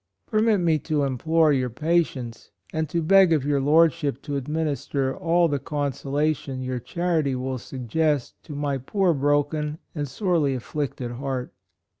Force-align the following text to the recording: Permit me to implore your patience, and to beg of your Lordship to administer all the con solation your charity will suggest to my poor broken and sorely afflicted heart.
Permit 0.25 0.61
me 0.61 0.79
to 0.79 1.03
implore 1.03 1.53
your 1.53 1.69
patience, 1.69 2.49
and 2.73 2.89
to 2.89 3.03
beg 3.03 3.31
of 3.31 3.45
your 3.45 3.61
Lordship 3.61 4.19
to 4.23 4.35
administer 4.35 5.15
all 5.15 5.47
the 5.47 5.59
con 5.59 5.91
solation 5.91 6.65
your 6.65 6.79
charity 6.79 7.35
will 7.35 7.59
suggest 7.59 8.33
to 8.45 8.55
my 8.55 8.79
poor 8.79 9.13
broken 9.13 9.77
and 9.93 10.07
sorely 10.07 10.55
afflicted 10.55 11.11
heart. 11.11 11.53